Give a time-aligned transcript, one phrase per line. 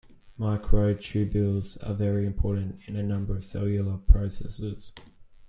[0.39, 4.91] Microtubules are very important in a number of cellular processes.